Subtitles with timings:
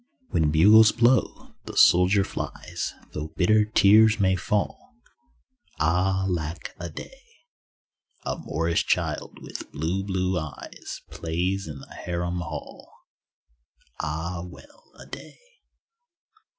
[0.29, 4.95] When bugles blow the soldier flies— Though bitter tears may fall
[5.79, 7.21] (Ah, lack a day).
[8.23, 12.91] A Moorish child with blue, blue eyes Plays in the harem hall.
[13.99, 15.37] (Ah, well a day.)